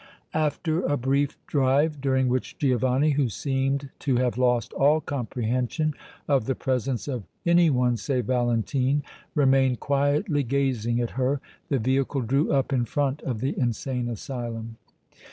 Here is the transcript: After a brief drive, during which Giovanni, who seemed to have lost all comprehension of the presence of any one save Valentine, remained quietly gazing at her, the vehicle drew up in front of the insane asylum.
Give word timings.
After 0.33 0.81
a 0.81 0.97
brief 0.97 1.37
drive, 1.45 2.01
during 2.01 2.27
which 2.27 2.57
Giovanni, 2.57 3.11
who 3.11 3.29
seemed 3.29 3.91
to 3.99 4.15
have 4.15 4.35
lost 4.35 4.73
all 4.73 4.99
comprehension 4.99 5.93
of 6.27 6.45
the 6.45 6.55
presence 6.55 7.07
of 7.07 7.25
any 7.45 7.69
one 7.69 7.97
save 7.97 8.25
Valentine, 8.25 9.03
remained 9.35 9.79
quietly 9.79 10.41
gazing 10.41 10.99
at 11.01 11.11
her, 11.21 11.39
the 11.69 11.77
vehicle 11.77 12.21
drew 12.21 12.51
up 12.51 12.73
in 12.73 12.85
front 12.85 13.21
of 13.21 13.41
the 13.41 13.55
insane 13.59 14.07
asylum. 14.09 14.77